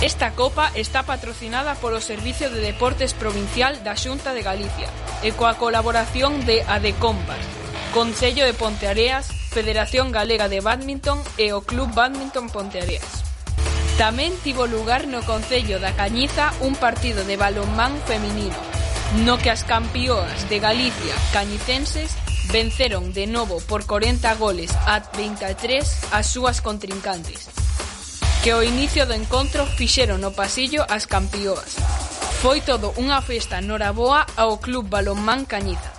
Esta 0.00 0.32
copa 0.32 0.72
está 0.74 1.04
patrocinada 1.04 1.76
polo 1.76 2.00
Servicio 2.00 2.48
de 2.48 2.64
Deportes 2.64 3.12
Provincial 3.12 3.84
da 3.84 4.00
Xunta 4.00 4.32
de 4.32 4.40
Galicia 4.40 4.88
e 5.20 5.36
coa 5.36 5.60
colaboración 5.60 6.48
de 6.48 6.64
Adecompas, 6.64 7.44
Concello 7.92 8.48
de 8.48 8.56
Ponteareas, 8.56 9.28
Federación 9.52 10.08
Galega 10.08 10.48
de 10.48 10.64
Badminton 10.64 11.20
e 11.36 11.52
o 11.52 11.60
Club 11.60 11.92
Badminton 11.92 12.48
Ponteareas. 12.48 13.29
Tamén 14.00 14.32
tivo 14.40 14.64
lugar 14.64 15.04
no 15.12 15.20
Concello 15.28 15.76
da 15.76 15.92
Cañiza 15.92 16.56
un 16.64 16.72
partido 16.72 17.20
de 17.28 17.36
balonmán 17.36 18.00
feminino, 18.08 18.56
no 19.28 19.36
que 19.36 19.52
as 19.52 19.60
campeoas 19.60 20.48
de 20.48 20.56
Galicia 20.56 21.12
cañicenses 21.36 22.16
venceron 22.48 23.12
de 23.12 23.28
novo 23.28 23.60
por 23.68 23.84
40 23.84 24.24
goles 24.40 24.72
a 24.88 25.04
23 25.04 25.84
as 26.16 26.26
súas 26.32 26.64
contrincantes, 26.64 27.52
que 28.40 28.56
ao 28.56 28.64
inicio 28.64 29.04
do 29.04 29.12
encontro 29.12 29.68
fixeron 29.68 30.24
no 30.24 30.32
pasillo 30.32 30.80
as 30.88 31.04
campeoas. 31.04 31.76
Foi 32.40 32.64
todo 32.64 32.96
unha 32.96 33.20
festa 33.20 33.60
noraboa 33.60 34.24
ao 34.32 34.64
Club 34.64 34.88
Balonmán 34.88 35.44
Cañiza. 35.44 35.92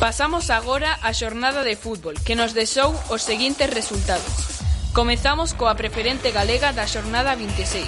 Pasamos 0.00 0.48
agora 0.48 0.96
á 1.04 1.12
xornada 1.12 1.60
de 1.68 1.76
fútbol, 1.76 2.16
que 2.24 2.32
nos 2.32 2.56
desou 2.56 2.96
os 3.12 3.20
seguintes 3.20 3.68
resultados. 3.68 4.49
Comezamos 4.92 5.54
coa 5.54 5.78
preferente 5.78 6.34
galega 6.34 6.74
da 6.74 6.82
xornada 6.82 7.38
26. 7.38 7.86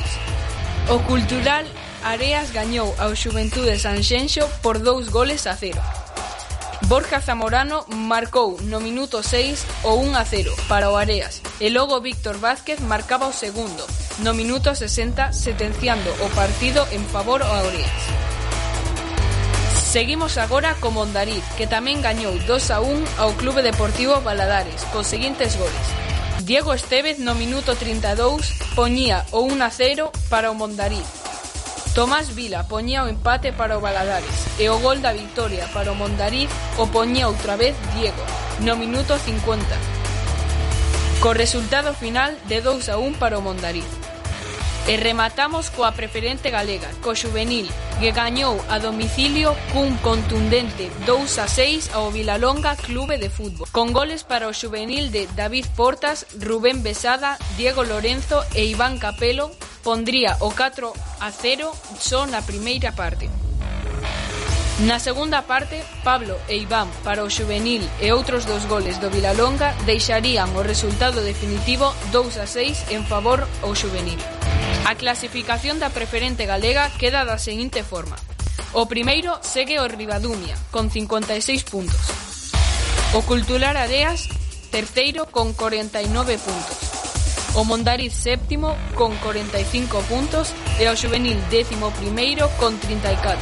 O 0.94 1.02
Cultural 1.02 1.66
Areas 2.06 2.54
gañou 2.54 2.94
ao 2.94 3.18
Xuventude 3.18 3.75
Sanxenxo 3.75 4.47
por 4.62 4.78
dous 4.78 5.11
goles 5.11 5.50
a 5.50 5.59
cero. 5.59 5.82
Borja 6.87 7.18
Zamorano 7.18 7.82
marcou 7.90 8.54
no 8.62 8.78
minuto 8.78 9.18
6 9.18 9.82
o 9.82 9.99
1 9.99 10.14
a 10.14 10.23
0 10.23 10.54
para 10.71 10.94
o 10.94 10.97
Areas 10.97 11.42
e 11.59 11.75
logo 11.75 11.99
Víctor 11.99 12.38
Vázquez 12.38 12.78
marcaba 12.78 13.26
o 13.26 13.35
segundo 13.35 13.82
no 14.23 14.30
minuto 14.35 14.71
60 14.71 15.35
sentenciando 15.35 16.11
o 16.23 16.30
partido 16.38 16.87
en 16.94 17.02
favor 17.11 17.42
ao 17.42 17.66
Areas. 17.66 18.02
Seguimos 19.90 20.38
agora 20.38 20.78
co 20.78 20.94
Mondariz, 20.94 21.42
que 21.59 21.66
tamén 21.66 21.99
gañou 21.99 22.38
2 22.47 22.71
a 22.71 22.78
1 22.78 23.18
ao 23.18 23.35
Clube 23.35 23.61
Deportivo 23.61 24.23
Baladares, 24.23 24.87
cos 24.94 25.11
seguintes 25.11 25.59
goles. 25.59 26.01
Diego 26.44 26.75
Estévez 26.75 27.20
no 27.20 27.37
minuto 27.37 27.76
32 27.76 28.75
poñía 28.75 29.25
o 29.30 29.42
1 29.42 29.62
a 29.62 29.70
0 29.70 30.11
para 30.28 30.50
o 30.50 30.54
Mondariz. 30.54 31.06
Tomás 31.94 32.34
Vila 32.34 32.66
poñía 32.66 33.04
o 33.04 33.06
empate 33.06 33.52
para 33.52 33.78
o 33.78 33.80
Baladares 33.80 34.50
e 34.58 34.66
o 34.66 34.82
gol 34.82 34.99
da 34.99 35.14
victoria 35.14 35.70
para 35.70 35.94
o 35.94 35.94
Mondariz 35.94 36.50
o 36.82 36.90
poñía 36.90 37.30
outra 37.30 37.54
vez 37.54 37.78
Diego, 37.94 38.18
no 38.66 38.75
minuto 38.75 39.14
50. 39.14 39.62
Co 41.22 41.30
resultado 41.30 41.94
final 41.94 42.34
de 42.50 42.58
2 42.58 42.90
a 42.90 42.99
1 42.99 43.22
para 43.22 43.38
o 43.38 43.44
Mondariz. 43.46 44.01
E 44.82 44.96
rematamos 44.98 45.70
coa 45.70 45.94
preferente 45.94 46.50
galega, 46.50 46.90
co 47.06 47.14
juvenil, 47.14 47.70
que 48.02 48.10
gañou 48.10 48.58
a 48.66 48.82
domicilio 48.82 49.54
cun 49.70 49.94
contundente 50.02 50.90
2 51.06 51.38
a 51.38 51.46
6 51.46 51.94
ao 51.94 52.10
Vilalonga 52.10 52.74
Clube 52.74 53.14
de 53.14 53.30
Fútbol, 53.30 53.70
con 53.70 53.94
goles 53.94 54.26
para 54.26 54.50
o 54.50 54.56
juvenil 54.56 55.14
de 55.14 55.30
David 55.38 55.70
Portas, 55.78 56.26
Rubén 56.34 56.82
Besada, 56.82 57.38
Diego 57.54 57.86
Lorenzo 57.86 58.42
e 58.58 58.66
Iván 58.66 58.98
Capelo, 58.98 59.54
pondría 59.86 60.34
o 60.42 60.50
4 60.50 60.90
a 61.22 61.30
0 61.30 61.70
só 61.94 62.26
na 62.26 62.42
primeira 62.42 62.90
parte. 62.90 63.30
Na 64.82 64.98
segunda 64.98 65.46
parte, 65.46 65.78
Pablo 66.02 66.34
e 66.50 66.58
Iván 66.58 66.90
para 67.06 67.22
o 67.22 67.30
juvenil 67.30 67.86
e 68.02 68.10
outros 68.10 68.42
dos 68.50 68.66
goles 68.66 68.98
do 68.98 69.14
Vilalonga 69.14 69.78
deixarían 69.86 70.50
o 70.58 70.66
resultado 70.66 71.22
definitivo 71.22 71.94
2 72.10 72.42
a 72.42 72.50
6 72.50 72.90
en 72.90 73.06
favor 73.06 73.46
ao 73.62 73.78
juvenil. 73.78 74.18
A 74.84 74.96
clasificación 74.96 75.78
da 75.78 75.94
preferente 75.94 76.42
galega 76.44 76.90
queda 76.98 77.22
da 77.22 77.38
seguinte 77.38 77.86
forma. 77.86 78.18
O 78.74 78.90
primeiro 78.90 79.38
segue 79.38 79.78
o 79.78 79.86
Ribadumia, 79.86 80.58
con 80.74 80.90
56 80.90 81.62
puntos. 81.70 82.02
O 83.14 83.22
Cultural 83.22 83.78
Areas, 83.78 84.26
terceiro, 84.74 85.30
con 85.30 85.54
49 85.54 86.34
puntos. 86.42 86.78
O 87.54 87.62
Mondariz 87.62 88.10
séptimo, 88.10 88.74
con 88.98 89.14
45 89.22 90.02
puntos, 90.10 90.50
e 90.82 90.90
o 90.90 90.98
Juvenil 90.98 91.38
décimo 91.46 91.94
primeiro, 91.94 92.50
con 92.58 92.74
34. 92.74 93.38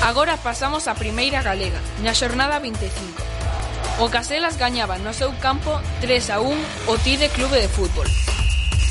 Agora 0.00 0.40
pasamos 0.40 0.88
á 0.88 0.96
primeira 0.96 1.44
galega, 1.44 1.82
na 2.00 2.16
xornada 2.16 2.56
25. 2.56 4.00
O 4.00 4.08
Caselas 4.08 4.56
gañaba 4.56 4.96
no 4.96 5.12
seu 5.12 5.28
campo 5.44 5.76
3 6.00 6.32
a 6.32 6.40
1 6.40 6.56
o 6.88 6.94
Tide 7.04 7.28
Clube 7.36 7.60
de 7.60 7.68
Fútbol. 7.68 8.08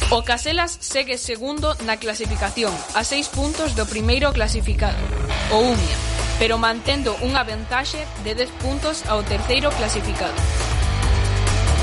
O 0.10 0.24
Caselas 0.24 0.72
segue 0.80 1.20
segundo 1.20 1.76
na 1.84 2.00
clasificación, 2.00 2.72
a 2.96 3.04
seis 3.04 3.28
puntos 3.28 3.76
do 3.76 3.84
primeiro 3.84 4.32
clasificado, 4.32 4.96
o 5.52 5.76
Umia, 5.76 5.98
pero 6.40 6.56
mantendo 6.56 7.12
unha 7.20 7.44
ventaxe 7.44 8.08
de 8.24 8.32
10 8.32 8.64
puntos 8.64 9.04
ao 9.12 9.20
terceiro 9.28 9.68
clasificado. 9.76 10.40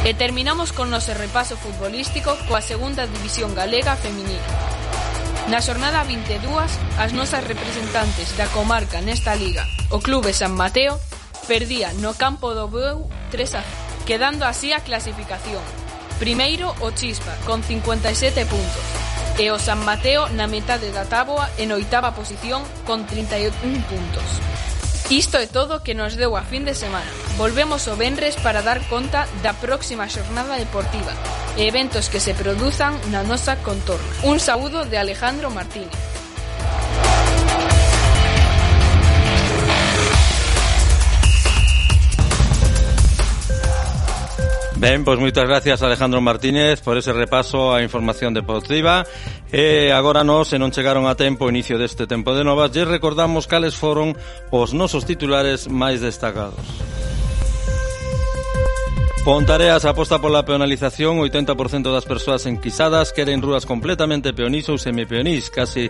E 0.08 0.16
terminamos 0.16 0.72
con 0.72 0.88
noso 0.88 1.12
repaso 1.12 1.60
futbolístico 1.60 2.32
coa 2.48 2.64
segunda 2.64 3.04
división 3.04 3.52
galega 3.52 3.92
feminina. 3.92 4.48
Na 5.52 5.60
xornada 5.60 6.00
22, 6.08 6.48
as 6.96 7.12
nosas 7.12 7.44
representantes 7.44 8.32
da 8.40 8.48
comarca 8.56 9.04
nesta 9.04 9.36
liga, 9.36 9.68
o 9.92 10.00
Clube 10.00 10.32
San 10.32 10.56
Mateo, 10.56 10.96
perdía 11.44 11.92
no 12.00 12.16
campo 12.16 12.56
do 12.56 12.72
Beu 12.72 13.04
3 13.28 13.60
a 13.60 13.62
0, 13.68 14.08
quedando 14.08 14.48
así 14.48 14.72
a 14.72 14.80
clasificación, 14.80 15.83
Primeiro 16.18 16.74
o 16.80 16.92
Chispa, 16.92 17.34
con 17.44 17.62
57 17.62 18.46
puntos. 18.46 18.84
E 19.36 19.50
o 19.50 19.58
San 19.58 19.82
Mateo 19.82 20.30
na 20.30 20.46
metade 20.46 20.94
da 20.94 21.02
táboa 21.10 21.50
en 21.58 21.74
oitava 21.74 22.14
posición 22.14 22.62
con 22.86 23.02
31 23.02 23.50
puntos. 23.90 24.28
Isto 25.10 25.42
é 25.42 25.50
todo 25.50 25.82
que 25.82 25.92
nos 25.92 26.14
deu 26.14 26.38
a 26.38 26.46
fin 26.46 26.62
de 26.62 26.78
semana. 26.78 27.10
Volvemos 27.36 27.90
o 27.90 27.98
Benres 27.98 28.38
para 28.38 28.62
dar 28.62 28.78
conta 28.86 29.26
da 29.42 29.58
próxima 29.58 30.06
xornada 30.06 30.54
deportiva 30.54 31.12
e 31.58 31.66
eventos 31.66 32.06
que 32.06 32.22
se 32.22 32.32
produzan 32.32 32.94
na 33.10 33.26
nosa 33.26 33.58
contorna. 33.58 34.06
Un 34.22 34.38
saúdo 34.38 34.86
de 34.86 34.96
Alejandro 34.96 35.50
Martínez. 35.50 36.13
Ben, 44.84 45.00
pois 45.00 45.16
moitas 45.16 45.48
gracias 45.48 45.80
Alejandro 45.80 46.20
Martínez 46.20 46.84
por 46.84 47.00
ese 47.00 47.08
repaso 47.16 47.72
á 47.72 47.80
información 47.80 48.36
deportiva. 48.36 49.08
E 49.48 49.88
agora 49.88 50.20
nos, 50.20 50.52
se 50.52 50.60
non 50.60 50.76
chegaron 50.76 51.08
a 51.08 51.16
tempo 51.16 51.48
o 51.48 51.50
inicio 51.50 51.80
deste 51.80 52.04
tempo 52.04 52.36
de 52.36 52.44
novas, 52.44 52.68
lle 52.68 52.84
recordamos 52.84 53.48
cales 53.48 53.80
foron 53.80 54.12
os 54.52 54.76
nosos 54.76 55.08
titulares 55.08 55.72
máis 55.72 56.04
destacados. 56.04 56.60
Pontareas 59.24 59.88
aposta 59.88 60.20
pola 60.20 60.44
peonalización 60.44 61.16
80% 61.16 61.88
das 61.88 62.04
persoas 62.04 62.44
enquisadas 62.44 63.16
queren 63.16 63.40
rúas 63.40 63.64
completamente 63.64 64.36
peonís 64.36 64.68
ou 64.68 64.76
semipeonís 64.76 65.48
Case 65.48 65.88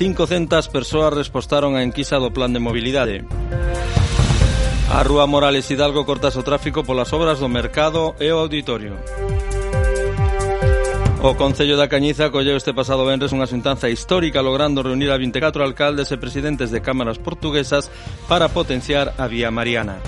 500 0.00 0.48
persoas 0.72 1.12
respostaron 1.12 1.76
a 1.76 1.84
enquisa 1.84 2.16
do 2.16 2.32
plan 2.32 2.56
de 2.56 2.64
mobilidade 2.64 3.20
A 4.90 5.04
Rúa 5.04 5.26
Morales 5.26 5.70
Hidalgo 5.70 6.04
cortas 6.04 6.34
o 6.34 6.42
tráfico 6.42 6.82
polas 6.82 7.14
obras 7.14 7.38
do 7.38 7.46
mercado 7.46 8.18
e 8.18 8.26
o 8.34 8.42
auditorio. 8.42 8.98
O 11.22 11.38
Concello 11.38 11.78
da 11.78 11.86
Cañiza 11.86 12.34
colleu 12.34 12.58
este 12.58 12.74
pasado 12.74 13.06
venres 13.06 13.30
unha 13.30 13.46
xuntanza 13.46 13.86
histórica 13.86 14.42
logrando 14.42 14.82
reunir 14.82 15.14
a 15.14 15.20
24 15.20 15.62
alcaldes 15.62 16.10
e 16.10 16.18
presidentes 16.18 16.74
de 16.74 16.82
cámaras 16.82 17.22
portuguesas 17.22 17.86
para 18.26 18.50
potenciar 18.50 19.14
a 19.14 19.30
vía 19.30 19.54
mariana. 19.54 20.02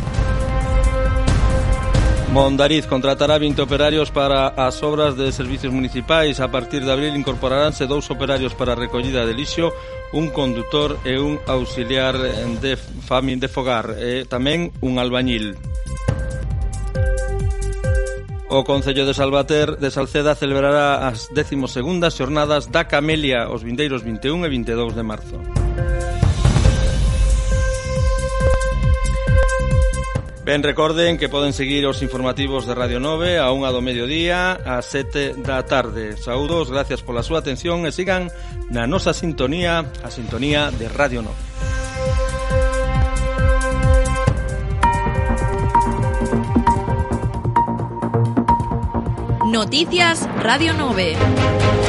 Mondariz 2.32 2.88
contratará 2.88 3.36
20 3.36 3.60
operarios 3.60 4.10
para 4.10 4.56
as 4.56 4.82
obras 4.82 5.14
de 5.20 5.30
servicios 5.30 5.70
municipais. 5.70 6.40
A 6.40 6.48
partir 6.48 6.82
de 6.82 6.90
abril 6.90 7.14
incorporaránse 7.14 7.86
dous 7.86 8.08
operarios 8.08 8.56
para 8.56 8.72
a 8.72 8.80
recollida 8.80 9.28
de 9.28 9.36
lixo, 9.36 9.68
un 10.12 10.28
condutor 10.30 11.00
e 11.04 11.18
un 11.18 11.40
auxiliar 11.48 12.16
de 12.60 12.76
famin 12.76 13.40
de 13.40 13.48
fogar 13.48 13.96
e 13.96 14.28
tamén 14.28 14.72
un 14.84 15.00
albañil. 15.00 15.56
O 18.52 18.68
Concello 18.68 19.08
de 19.08 19.16
Salvater 19.16 19.80
de 19.80 19.88
Salceda 19.88 20.36
celebrará 20.36 21.08
as 21.08 21.32
12 21.32 21.56
xornadas 22.12 22.68
da 22.68 22.84
Camelia 22.84 23.48
os 23.48 23.64
vindeiros 23.64 24.04
21 24.04 24.44
e 24.44 24.48
22 24.52 24.92
de 24.92 25.02
marzo. 25.02 25.40
Ben, 30.44 30.60
recorden 30.60 31.18
que 31.18 31.28
poden 31.28 31.52
seguir 31.52 31.86
os 31.86 32.02
informativos 32.02 32.66
de 32.66 32.74
Radio 32.74 32.98
9 32.98 33.38
a 33.38 33.54
unha 33.54 33.70
do 33.70 33.78
mediodía 33.78 34.58
a 34.58 34.82
7 34.82 35.38
da 35.38 35.62
tarde. 35.62 36.18
Saúdos, 36.18 36.66
gracias 36.66 36.98
pola 37.06 37.22
súa 37.22 37.46
atención 37.46 37.86
e 37.86 37.94
sigan 37.94 38.26
na 38.66 38.90
nosa 38.90 39.14
sintonía, 39.14 39.86
a 40.02 40.10
sintonía 40.10 40.74
de 40.74 40.90
Radio 40.90 41.22
9. 41.22 41.30
Noticias 49.46 50.26
Radio 50.42 50.74
9. 50.74 51.81